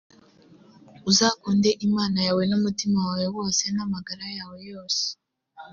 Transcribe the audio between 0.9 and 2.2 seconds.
uzakunde imana